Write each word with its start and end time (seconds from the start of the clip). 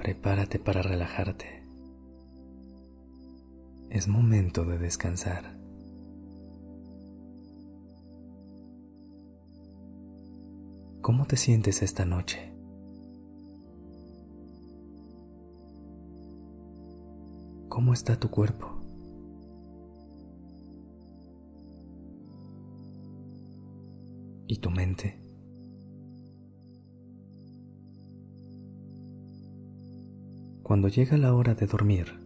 Prepárate 0.00 0.58
para 0.58 0.80
relajarte. 0.80 1.62
Es 3.90 4.08
momento 4.08 4.64
de 4.64 4.78
descansar. 4.78 5.58
¿Cómo 11.02 11.26
te 11.26 11.36
sientes 11.36 11.82
esta 11.82 12.06
noche? 12.06 12.50
¿Cómo 17.68 17.92
está 17.92 18.18
tu 18.18 18.30
cuerpo? 18.30 18.82
¿Y 24.46 24.56
tu 24.60 24.70
mente? 24.70 25.29
Cuando 30.70 30.86
llega 30.86 31.16
la 31.16 31.34
hora 31.34 31.56
de 31.56 31.66
dormir, 31.66 32.20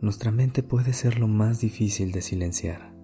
nuestra 0.00 0.30
mente 0.30 0.62
puede 0.62 0.94
ser 0.94 1.18
lo 1.18 1.28
más 1.28 1.60
difícil 1.60 2.10
de 2.10 2.22
silenciar. 2.22 2.94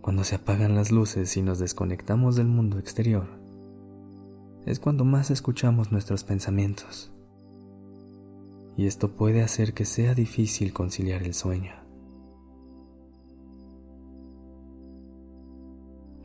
Cuando 0.00 0.24
se 0.24 0.34
apagan 0.34 0.74
las 0.74 0.90
luces 0.90 1.36
y 1.36 1.42
nos 1.42 1.60
desconectamos 1.60 2.34
del 2.34 2.48
mundo 2.48 2.80
exterior, 2.80 3.28
es 4.66 4.80
cuando 4.80 5.04
más 5.04 5.30
escuchamos 5.30 5.92
nuestros 5.92 6.24
pensamientos. 6.24 7.12
Y 8.76 8.86
esto 8.86 9.14
puede 9.14 9.40
hacer 9.40 9.72
que 9.72 9.84
sea 9.84 10.16
difícil 10.16 10.72
conciliar 10.72 11.22
el 11.22 11.34
sueño. 11.34 11.74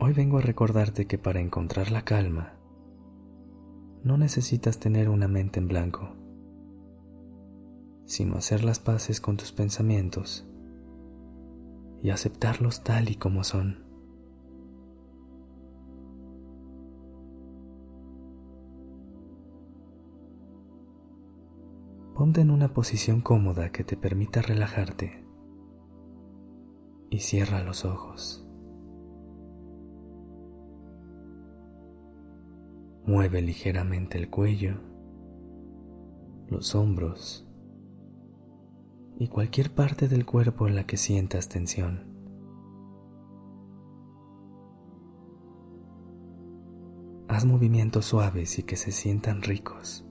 Hoy 0.00 0.12
vengo 0.12 0.38
a 0.38 0.42
recordarte 0.42 1.06
que 1.06 1.18
para 1.18 1.40
encontrar 1.40 1.92
la 1.92 2.02
calma, 2.02 2.59
no 4.02 4.16
necesitas 4.16 4.78
tener 4.78 5.08
una 5.08 5.28
mente 5.28 5.60
en 5.60 5.68
blanco, 5.68 6.16
sino 8.06 8.36
hacer 8.36 8.64
las 8.64 8.78
paces 8.78 9.20
con 9.20 9.36
tus 9.36 9.52
pensamientos 9.52 10.46
y 12.02 12.10
aceptarlos 12.10 12.82
tal 12.82 13.10
y 13.10 13.16
como 13.16 13.44
son. 13.44 13.84
Ponte 22.14 22.40
en 22.40 22.50
una 22.50 22.74
posición 22.74 23.20
cómoda 23.20 23.70
que 23.70 23.84
te 23.84 23.96
permita 23.96 24.42
relajarte 24.42 25.24
y 27.10 27.20
cierra 27.20 27.62
los 27.62 27.84
ojos. 27.84 28.49
Mueve 33.10 33.42
ligeramente 33.42 34.18
el 34.18 34.30
cuello, 34.30 34.76
los 36.46 36.76
hombros 36.76 37.44
y 39.18 39.26
cualquier 39.26 39.74
parte 39.74 40.06
del 40.06 40.24
cuerpo 40.24 40.68
en 40.68 40.76
la 40.76 40.86
que 40.86 40.96
sientas 40.96 41.48
tensión. 41.48 42.04
Haz 47.26 47.44
movimientos 47.44 48.04
suaves 48.04 48.60
y 48.60 48.62
que 48.62 48.76
se 48.76 48.92
sientan 48.92 49.42
ricos. 49.42 50.06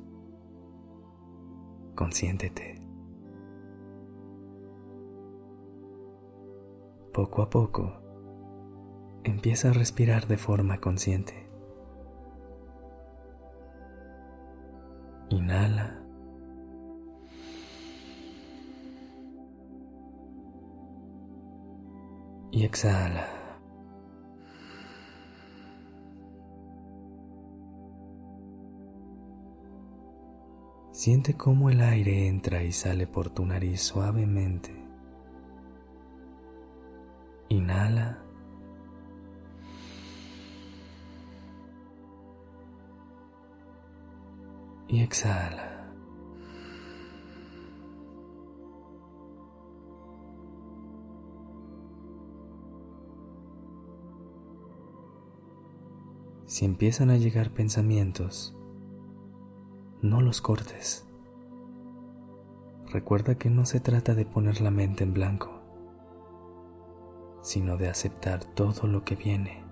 Consiéntete. 1.96 2.82
Poco 7.14 7.44
a 7.44 7.50
poco, 7.50 7.94
empieza 9.24 9.70
a 9.70 9.74
respirar 9.74 10.28
de 10.28 10.38
forma 10.38 10.82
consciente. 10.82 11.49
Inhala. 15.30 15.96
Y 22.52 22.64
exhala. 22.66 23.40
Siente 30.92 31.36
cómo 31.36 31.70
el 31.70 31.80
aire 31.82 32.28
entra 32.28 32.64
y 32.64 32.72
sale 32.74 33.08
por 33.08 33.30
tu 33.30 33.46
nariz 33.46 33.82
suavemente. 33.82 34.76
Inhala. 37.50 38.29
Y 44.90 45.04
exhala. 45.04 45.94
Si 56.48 56.66
empiezan 56.66 57.12
a 57.12 57.18
llegar 57.18 57.52
pensamientos, 57.52 58.58
no 60.02 60.22
los 60.22 60.42
cortes. 60.42 61.08
Recuerda 62.92 63.36
que 63.36 63.52
no 63.52 63.66
se 63.66 63.80
trata 63.80 64.16
de 64.16 64.26
poner 64.26 64.60
la 64.60 64.72
mente 64.72 65.04
en 65.04 65.14
blanco, 65.14 65.62
sino 67.44 67.78
de 67.78 67.88
aceptar 67.90 68.44
todo 68.44 68.88
lo 68.88 69.06
que 69.06 69.16
viene. 69.16 69.69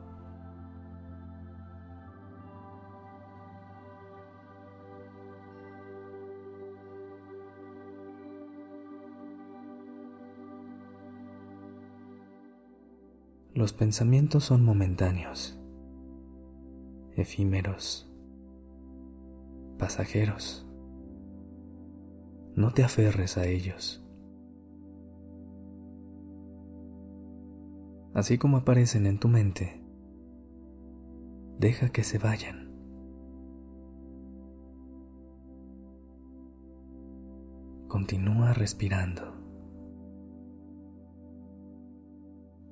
Los 13.58 13.74
pensamientos 13.74 14.44
son 14.44 14.64
momentáneos, 14.64 15.60
efímeros, 17.16 18.08
pasajeros. 19.80 20.70
No 22.56 22.72
te 22.72 22.84
aferres 22.84 23.36
a 23.36 23.48
ellos. 23.48 24.06
Así 28.14 28.38
como 28.38 28.58
aparecen 28.58 29.08
en 29.08 29.18
tu 29.18 29.28
mente, 29.28 29.82
deja 31.58 31.90
que 31.90 32.04
se 32.04 32.20
vayan. 32.20 32.72
Continúa 37.88 38.54
respirando. 38.54 39.37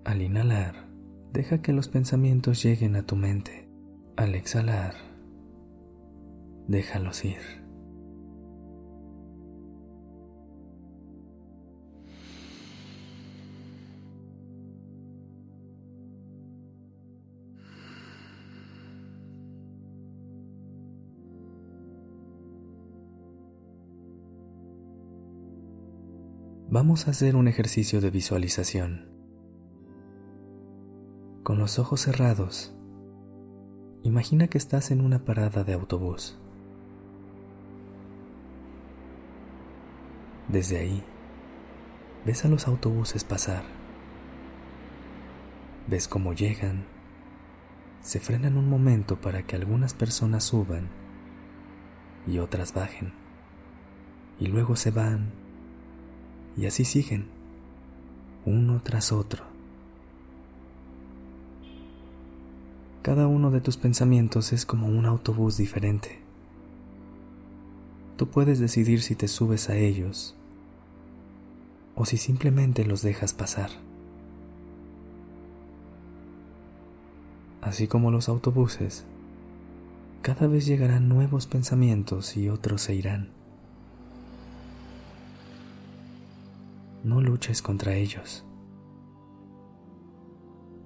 Al 0.05 0.21
inhalar, 0.21 0.87
deja 1.33 1.63
que 1.63 1.73
los 1.73 1.87
pensamientos 1.87 2.61
lleguen 2.61 2.95
a 2.95 3.07
tu 3.07 3.15
mente. 3.15 3.67
Al 4.15 4.35
exhalar, 4.35 4.93
déjalos 6.67 7.25
ir. 7.25 7.39
Vamos 26.69 27.07
a 27.07 27.11
hacer 27.11 27.35
un 27.35 27.47
ejercicio 27.47 28.01
de 28.01 28.11
visualización. 28.11 29.14
Los 31.65 31.79
ojos 31.79 32.01
cerrados, 32.01 32.75
imagina 34.03 34.47
que 34.47 34.59
estás 34.59 34.91
en 34.91 35.01
una 35.01 35.25
parada 35.25 35.63
de 35.63 35.73
autobús. 35.73 36.37
Desde 40.47 40.77
ahí, 40.77 41.03
ves 42.23 42.45
a 42.45 42.49
los 42.49 42.67
autobuses 42.67 43.23
pasar. 43.23 43.63
Ves 45.87 46.07
cómo 46.07 46.33
llegan, 46.33 46.85
se 47.99 48.19
frenan 48.19 48.57
un 48.57 48.69
momento 48.69 49.19
para 49.19 49.41
que 49.41 49.55
algunas 49.55 49.95
personas 49.95 50.43
suban 50.43 50.87
y 52.27 52.37
otras 52.37 52.75
bajen, 52.75 53.11
y 54.39 54.45
luego 54.45 54.75
se 54.75 54.91
van, 54.91 55.31
y 56.55 56.67
así 56.67 56.85
siguen, 56.85 57.27
uno 58.45 58.83
tras 58.83 59.11
otro. 59.11 59.54
Cada 63.05 63.27
uno 63.27 63.51
de 63.51 63.61
tus 63.61 63.77
pensamientos 63.77 64.51
es 64.51 64.65
como 64.65 64.87
un 64.87 65.05
autobús 65.05 65.57
diferente. 65.57 66.17
Tú 68.17 68.29
puedes 68.29 68.57
decidir 68.57 69.03
si 69.03 69.13
te 69.13 69.27
subes 69.27 69.69
a 69.69 69.75
ellos 69.75 70.35
o 71.93 72.05
si 72.05 72.17
simplemente 72.17 72.83
los 72.83 73.03
dejas 73.03 73.35
pasar. 73.35 73.69
Así 77.61 77.87
como 77.87 78.09
los 78.09 78.27
autobuses, 78.27 79.05
cada 80.23 80.47
vez 80.47 80.65
llegarán 80.65 81.07
nuevos 81.07 81.45
pensamientos 81.45 82.35
y 82.35 82.49
otros 82.49 82.81
se 82.81 82.95
irán. 82.95 83.29
No 87.03 87.21
luches 87.21 87.61
contra 87.61 87.93
ellos. 87.93 88.43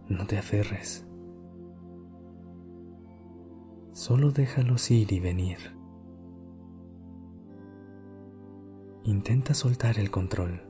No 0.10 0.27
te 0.27 0.38
aferres. 0.38 1.06
Solo 3.99 4.31
déjalos 4.31 4.91
ir 4.91 5.11
y 5.11 5.19
venir. 5.19 5.57
Intenta 9.03 9.53
soltar 9.53 9.99
el 9.99 10.09
control. 10.09 10.61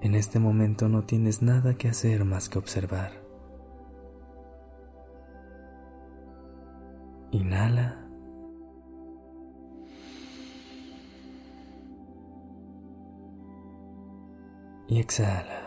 En 0.00 0.14
este 0.14 0.38
momento 0.38 0.88
no 0.88 1.04
tienes 1.04 1.42
nada 1.42 1.74
que 1.74 1.88
hacer 1.88 2.24
más 2.24 2.48
que 2.48 2.58
observar. 2.58 3.12
Inhala. 7.30 8.08
Y 14.88 14.98
exhala. 14.98 15.57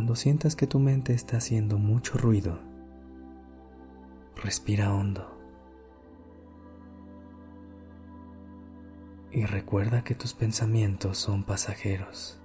Cuando 0.00 0.16
sientas 0.16 0.56
que 0.56 0.66
tu 0.66 0.78
mente 0.78 1.12
está 1.12 1.36
haciendo 1.36 1.76
mucho 1.76 2.16
ruido, 2.16 2.58
respira 4.42 4.94
hondo. 4.94 5.36
y 9.30 9.44
recuerda 9.44 10.02
que 10.02 10.14
tus 10.14 10.32
pensamientos 10.32 11.18
son 11.18 11.44
pasajeros. 11.44 12.40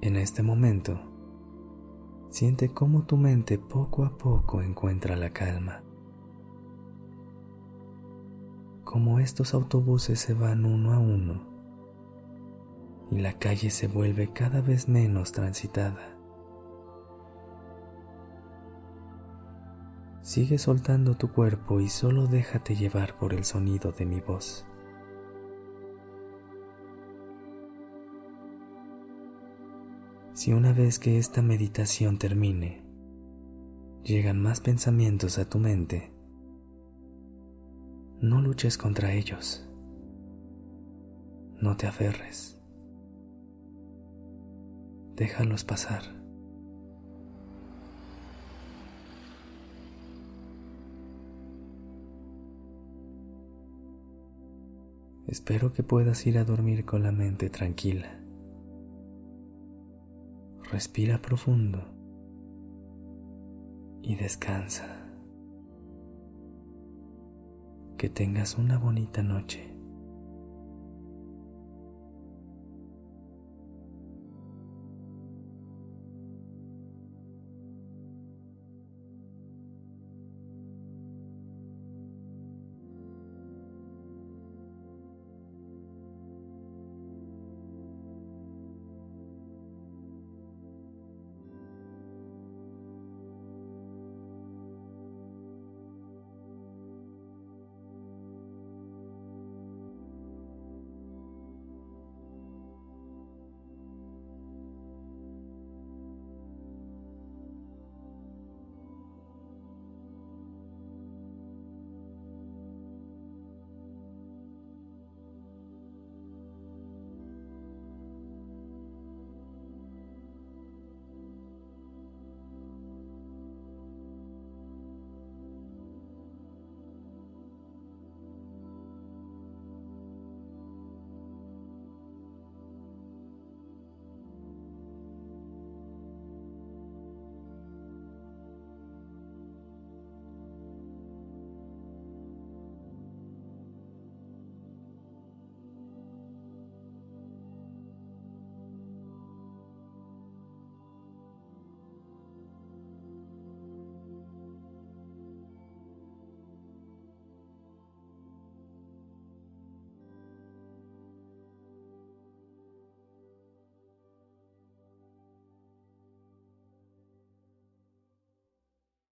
En 0.00 0.16
este 0.16 0.42
momento, 0.42 0.98
siente 2.30 2.70
cómo 2.70 3.04
tu 3.04 3.18
mente 3.18 3.58
poco 3.58 4.06
a 4.06 4.16
poco 4.16 4.62
encuentra 4.62 5.16
la 5.16 5.34
calma. 5.34 5.82
Como 8.94 9.18
estos 9.18 9.54
autobuses 9.54 10.20
se 10.20 10.34
van 10.34 10.64
uno 10.64 10.92
a 10.92 11.00
uno 11.00 11.42
y 13.10 13.18
la 13.18 13.32
calle 13.40 13.70
se 13.70 13.88
vuelve 13.88 14.32
cada 14.32 14.60
vez 14.60 14.88
menos 14.88 15.32
transitada. 15.32 16.16
Sigue 20.22 20.58
soltando 20.58 21.16
tu 21.16 21.32
cuerpo 21.32 21.80
y 21.80 21.88
solo 21.88 22.28
déjate 22.28 22.76
llevar 22.76 23.18
por 23.18 23.34
el 23.34 23.42
sonido 23.42 23.90
de 23.90 24.06
mi 24.06 24.20
voz. 24.20 24.64
Si 30.34 30.52
una 30.52 30.72
vez 30.72 31.00
que 31.00 31.18
esta 31.18 31.42
meditación 31.42 32.16
termine, 32.16 32.86
llegan 34.04 34.40
más 34.40 34.60
pensamientos 34.60 35.38
a 35.38 35.48
tu 35.48 35.58
mente, 35.58 36.13
no 38.24 38.40
luches 38.40 38.78
contra 38.78 39.12
ellos. 39.12 39.68
No 41.60 41.76
te 41.76 41.86
aferres. 41.86 42.58
Déjalos 45.14 45.64
pasar. 45.64 46.02
Espero 55.26 55.72
que 55.72 55.82
puedas 55.82 56.26
ir 56.26 56.38
a 56.38 56.44
dormir 56.44 56.84
con 56.84 57.02
la 57.02 57.12
mente 57.12 57.50
tranquila. 57.50 58.20
Respira 60.70 61.20
profundo 61.20 61.84
y 64.02 64.16
descansa. 64.16 65.13
Que 68.04 68.10
tengas 68.10 68.58
una 68.58 68.76
bonita 68.76 69.22
noche. 69.22 69.73